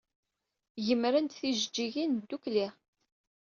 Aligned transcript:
Gemren-d 0.85 1.31
tijeǧǧigin 1.39 2.13
ddukkli. 2.23 2.67